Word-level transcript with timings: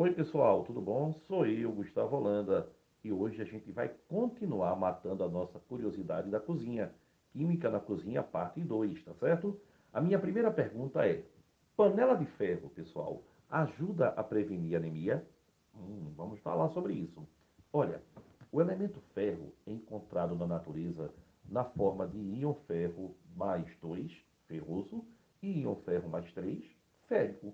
Oi 0.00 0.12
pessoal, 0.12 0.62
tudo 0.62 0.80
bom? 0.80 1.12
Sou 1.26 1.44
eu, 1.44 1.72
Gustavo 1.72 2.14
Holanda, 2.14 2.70
e 3.02 3.10
hoje 3.10 3.42
a 3.42 3.44
gente 3.44 3.72
vai 3.72 3.90
continuar 4.06 4.76
matando 4.76 5.24
a 5.24 5.28
nossa 5.28 5.58
curiosidade 5.58 6.30
da 6.30 6.38
cozinha. 6.38 6.94
Química 7.32 7.68
na 7.68 7.80
cozinha, 7.80 8.22
parte 8.22 8.60
2, 8.60 9.02
tá 9.02 9.12
certo? 9.14 9.60
A 9.92 10.00
minha 10.00 10.16
primeira 10.16 10.52
pergunta 10.52 11.04
é: 11.04 11.24
panela 11.76 12.14
de 12.14 12.26
ferro, 12.26 12.70
pessoal, 12.70 13.24
ajuda 13.50 14.10
a 14.10 14.22
prevenir 14.22 14.76
anemia? 14.76 15.26
Hum, 15.74 16.12
vamos 16.16 16.38
falar 16.42 16.68
sobre 16.68 16.92
isso. 16.92 17.26
Olha, 17.72 18.00
o 18.52 18.60
elemento 18.60 19.00
ferro 19.16 19.52
é 19.66 19.72
encontrado 19.72 20.36
na 20.36 20.46
natureza 20.46 21.12
na 21.44 21.64
forma 21.64 22.06
de 22.06 22.18
íon 22.18 22.54
ferro 22.68 23.16
mais 23.34 23.66
2, 23.82 24.16
ferroso, 24.46 25.04
e 25.42 25.62
íon 25.62 25.74
ferro 25.74 26.08
mais 26.08 26.32
3, 26.34 26.64
férico. 27.08 27.52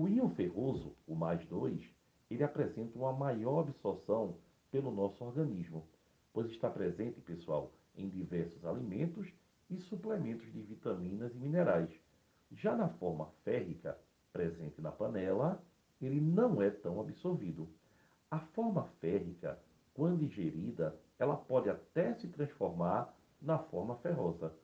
O 0.00 0.06
íon 0.06 0.30
ferroso, 0.30 0.94
o 1.08 1.16
mais 1.16 1.44
2, 1.46 1.82
ele 2.30 2.44
apresenta 2.44 2.96
uma 2.96 3.12
maior 3.12 3.62
absorção 3.62 4.36
pelo 4.70 4.92
nosso 4.92 5.24
organismo, 5.24 5.88
pois 6.32 6.48
está 6.52 6.70
presente, 6.70 7.20
pessoal, 7.20 7.72
em 7.96 8.08
diversos 8.08 8.64
alimentos 8.64 9.26
e 9.68 9.76
suplementos 9.76 10.46
de 10.52 10.62
vitaminas 10.62 11.34
e 11.34 11.38
minerais. 11.38 11.90
Já 12.52 12.76
na 12.76 12.88
forma 12.88 13.26
férrica, 13.42 13.98
presente 14.32 14.80
na 14.80 14.92
panela, 14.92 15.60
ele 16.00 16.20
não 16.20 16.62
é 16.62 16.70
tão 16.70 17.00
absorvido. 17.00 17.68
A 18.30 18.38
forma 18.38 18.84
férrica, 19.00 19.58
quando 19.94 20.22
ingerida, 20.22 20.96
ela 21.18 21.36
pode 21.36 21.68
até 21.68 22.14
se 22.14 22.28
transformar 22.28 23.12
na 23.42 23.58
forma 23.58 23.96
ferrosa 23.96 24.54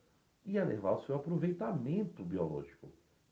e 0.45 0.55
elevar 0.55 0.93
o 0.95 1.01
seu 1.01 1.17
aproveitamento 1.17 2.23
biológico. 2.23 2.87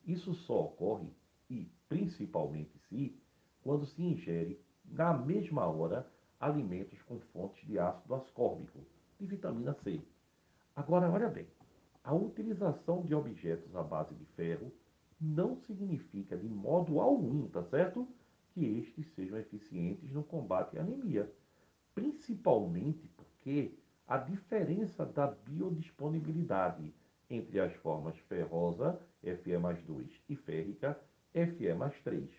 Isso 0.06 0.34
só 0.34 0.66
ocorre 0.66 1.10
e 1.54 1.72
principalmente 1.88 2.80
se, 2.90 3.16
quando 3.62 3.86
se 3.86 4.02
ingere 4.02 4.60
na 4.84 5.14
mesma 5.14 5.68
hora 5.68 6.12
alimentos 6.40 7.02
com 7.04 7.20
fontes 7.20 7.66
de 7.68 7.78
ácido 7.78 8.16
ascórbico, 8.16 8.80
de 9.20 9.26
vitamina 9.28 9.74
C. 9.84 10.02
Agora, 10.76 11.10
olha 11.10 11.30
bem, 11.30 11.48
a 12.04 12.14
utilização 12.14 13.04
de 13.04 13.14
objetos 13.14 13.76
à 13.76 13.84
base 13.84 14.16
de 14.16 14.26
ferro 14.36 14.74
não 15.22 15.56
significa 15.56 16.36
de 16.36 16.50
modo 16.50 17.00
algum, 17.00 17.48
tá 17.48 17.64
certo? 17.64 18.08
Que 18.54 18.80
estes 18.80 19.08
sejam 19.14 19.38
eficientes 19.38 20.12
no 20.12 20.24
combate 20.24 20.78
à 20.78 20.82
anemia. 20.82 21.32
Principalmente 21.94 23.08
porque 23.16 23.78
a 24.08 24.18
diferença 24.18 25.06
da 25.06 25.28
biodisponibilidade 25.28 26.94
entre 27.30 27.60
as 27.60 27.74
formas 27.76 28.18
ferrosa, 28.28 29.00
Fe 29.22 29.58
mais 29.58 29.82
2, 29.84 30.22
e 30.28 30.36
férrica, 30.36 31.00
Fe 31.34 31.74
mais 31.74 32.00
3. 32.04 32.30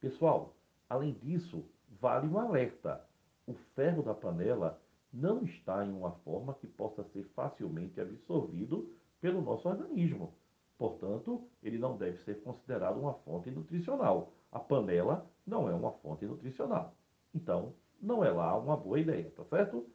Pessoal, 0.00 0.56
além 0.90 1.12
disso, 1.14 1.64
vale 2.00 2.26
um 2.26 2.38
alerta. 2.38 3.00
O 3.46 3.54
ferro 3.76 4.02
da 4.02 4.12
panela 4.12 4.82
não 5.12 5.44
está 5.44 5.86
em 5.86 5.92
uma 5.92 6.10
forma 6.10 6.54
que 6.54 6.66
possa 6.66 7.04
ser 7.04 7.22
facilmente 7.36 8.00
absorvido 8.00 8.90
pelo 9.20 9.40
nosso 9.40 9.68
organismo. 9.68 10.34
Portanto, 10.76 11.46
ele 11.62 11.78
não 11.78 11.96
deve 11.96 12.18
ser 12.24 12.42
considerado 12.42 12.98
uma 12.98 13.14
fonte 13.14 13.48
nutricional. 13.48 14.32
A 14.50 14.58
panela 14.58 15.24
não 15.46 15.68
é 15.68 15.74
uma 15.74 15.92
fonte 15.92 16.26
nutricional. 16.26 16.96
Então, 17.32 17.72
não 18.00 18.24
é 18.24 18.30
lá 18.30 18.58
uma 18.58 18.76
boa 18.76 18.98
ideia, 18.98 19.30
tá 19.36 19.44
certo? 19.44 19.86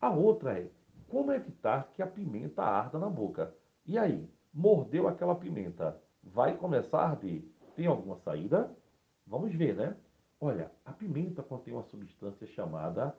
A 0.00 0.10
outra 0.10 0.58
é 0.58 0.68
como 1.06 1.32
evitar 1.32 1.92
que 1.92 2.02
a 2.02 2.06
pimenta 2.08 2.64
arda 2.64 2.98
na 2.98 3.08
boca. 3.08 3.54
E 3.86 3.96
aí, 3.96 4.28
mordeu 4.52 5.06
aquela 5.06 5.36
pimenta, 5.36 6.02
vai 6.20 6.56
começar 6.56 6.98
a 6.98 7.10
arder? 7.10 7.51
Tem 7.74 7.86
alguma 7.86 8.18
saída? 8.18 8.70
Vamos 9.26 9.54
ver, 9.54 9.74
né? 9.74 9.96
Olha, 10.38 10.70
a 10.84 10.92
pimenta 10.92 11.42
contém 11.42 11.72
uma 11.72 11.84
substância 11.84 12.46
chamada 12.46 13.16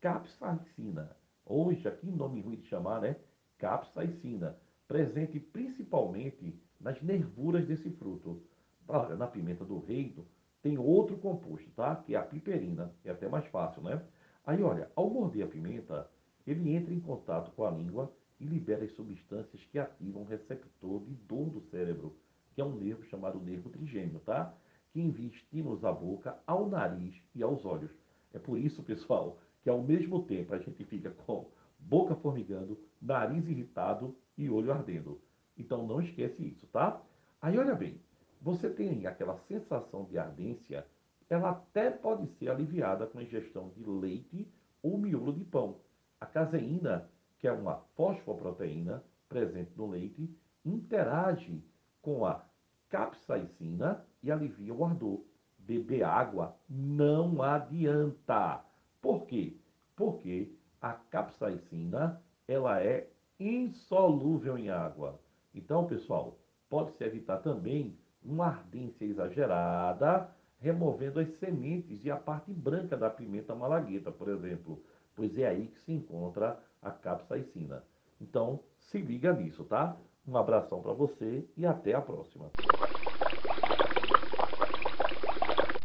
capsaicina. 0.00 1.14
Hoje, 1.44 1.86
aqui 1.86 2.10
nome 2.10 2.40
ruim 2.40 2.56
de 2.56 2.66
chamar, 2.66 3.02
né? 3.02 3.16
Capsaicina, 3.58 4.56
presente 4.88 5.38
principalmente 5.38 6.58
nas 6.80 7.02
nervuras 7.02 7.66
desse 7.66 7.90
fruto. 7.90 8.42
Olha, 8.88 9.16
na 9.16 9.26
pimenta 9.26 9.64
do 9.66 9.78
reino 9.78 10.26
tem 10.62 10.78
outro 10.78 11.18
composto, 11.18 11.70
tá? 11.72 11.96
Que 11.96 12.14
é 12.14 12.18
a 12.18 12.22
piperina. 12.22 12.94
É 13.04 13.10
até 13.10 13.28
mais 13.28 13.46
fácil, 13.48 13.82
né? 13.82 14.02
Aí, 14.46 14.62
olha, 14.62 14.90
ao 14.96 15.10
morder 15.10 15.44
a 15.44 15.48
pimenta, 15.48 16.10
ele 16.46 16.74
entra 16.74 16.94
em 16.94 17.00
contato 17.00 17.50
com 17.50 17.64
a 17.64 17.70
língua 17.70 18.10
e 18.38 18.46
libera 18.46 18.84
as 18.84 18.92
substâncias 18.92 19.62
que 19.66 19.78
ativam 19.78 20.22
o 20.22 20.26
receptor 20.26 21.04
de 21.04 21.12
dor 21.14 21.50
do 21.50 21.60
cérebro 21.60 22.16
que 22.60 22.62
é 22.62 22.66
um 22.66 22.76
nervo 22.76 23.02
chamado 23.04 23.40
nervo 23.40 23.70
trigêmeo, 23.70 24.20
tá? 24.20 24.54
Que 24.92 25.00
envia 25.00 25.30
estímulos 25.30 25.82
à 25.82 25.90
boca, 25.90 26.38
ao 26.46 26.68
nariz 26.68 27.14
e 27.34 27.42
aos 27.42 27.64
olhos. 27.64 27.90
É 28.34 28.38
por 28.38 28.58
isso, 28.58 28.82
pessoal, 28.82 29.38
que 29.62 29.70
ao 29.70 29.82
mesmo 29.82 30.24
tempo 30.24 30.54
a 30.54 30.58
gente 30.58 30.84
fica 30.84 31.08
com 31.10 31.48
boca 31.78 32.14
formigando, 32.16 32.78
nariz 33.00 33.48
irritado 33.48 34.14
e 34.36 34.50
olho 34.50 34.70
ardendo. 34.70 35.18
Então 35.56 35.86
não 35.86 36.02
esquece 36.02 36.48
isso, 36.48 36.66
tá? 36.66 37.00
Aí 37.40 37.56
olha 37.56 37.74
bem, 37.74 37.98
você 38.42 38.68
tem 38.68 39.06
aquela 39.06 39.38
sensação 39.48 40.04
de 40.04 40.18
ardência, 40.18 40.86
ela 41.30 41.52
até 41.52 41.90
pode 41.90 42.28
ser 42.34 42.50
aliviada 42.50 43.06
com 43.06 43.20
a 43.20 43.22
ingestão 43.22 43.70
de 43.70 43.82
leite 43.88 44.46
ou 44.82 44.98
miolo 44.98 45.32
de 45.32 45.44
pão. 45.46 45.78
A 46.20 46.26
caseína, 46.26 47.08
que 47.38 47.48
é 47.48 47.52
uma 47.52 47.76
fosfoproteína 47.96 49.02
presente 49.30 49.72
no 49.78 49.86
leite, 49.86 50.30
interage 50.62 51.64
com 52.02 52.24
a 52.26 52.49
capsaicina 52.90 54.04
e 54.22 54.30
alivia 54.30 54.74
o 54.74 54.84
ardor. 54.84 55.22
Beber 55.58 56.02
água 56.02 56.56
não 56.68 57.40
adianta. 57.42 58.62
Por 59.00 59.26
quê? 59.26 59.56
Porque 59.96 60.52
a 60.80 60.92
capsaicina 60.92 62.20
ela 62.46 62.82
é 62.82 63.08
insolúvel 63.38 64.58
em 64.58 64.68
água. 64.68 65.18
Então, 65.54 65.86
pessoal, 65.86 66.36
pode-se 66.68 67.02
evitar 67.04 67.38
também 67.38 67.96
uma 68.22 68.46
ardência 68.46 69.04
exagerada, 69.04 70.28
removendo 70.58 71.20
as 71.20 71.28
sementes 71.38 72.04
e 72.04 72.10
a 72.10 72.16
parte 72.16 72.52
branca 72.52 72.96
da 72.96 73.08
pimenta 73.08 73.54
malagueta, 73.54 74.10
por 74.12 74.28
exemplo, 74.28 74.82
pois 75.14 75.38
é 75.38 75.46
aí 75.48 75.68
que 75.68 75.80
se 75.80 75.92
encontra 75.92 76.58
a 76.82 76.90
capsaicina. 76.90 77.82
Então, 78.20 78.60
se 78.78 78.98
liga 78.98 79.32
nisso, 79.32 79.64
tá? 79.64 79.96
Um 80.30 80.36
abração 80.36 80.80
para 80.80 80.92
você 80.92 81.44
e 81.56 81.66
até 81.66 81.92
a 81.92 82.00
próxima. 82.00 82.52